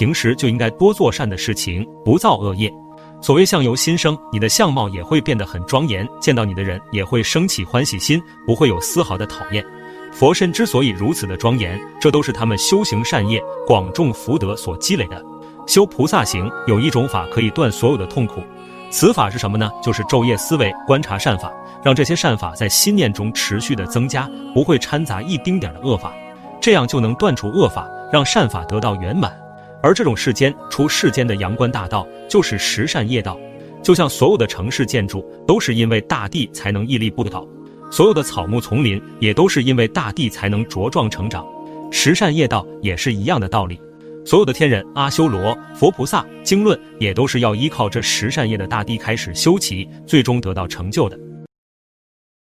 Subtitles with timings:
[0.00, 2.72] 平时就应该多做善的事情，不造恶业。
[3.20, 9.62] 所谓相由心生，你的相貌也会变得很庄严，见到你的人也会升起欢喜心，不会有丝毫的讨厌。
[10.10, 15.22] 佛身之所以如此的庄严，这都是他们修行善业、广种福德所积累的。
[15.66, 18.40] 修菩萨行有一种法可以断所有的痛苦，
[18.90, 19.70] 此法是什么呢？
[19.82, 21.52] 就是昼夜思维、观察善法，
[21.84, 26.14] 让这些善法在心念中持续的增加，不会掺杂一丁点的恶法，
[26.58, 29.30] 这样就能断除恶法，让善法得到圆满。
[29.82, 33.38] 而这种世间出世间的阳关大道，就是十善业道。
[33.82, 37.40] 就像所有的城市建筑，都是因为大地才能屹立不倒；
[37.90, 41.46] 所有的草木丛林，也都是因为大地才能茁壮成长。
[41.90, 43.80] 十善业道也是一样的道理。
[44.22, 51.18] 所有的天人、阿修罗、佛菩萨、经论，也都是要依靠这十善业的大地开始修齐，最终得到成就的。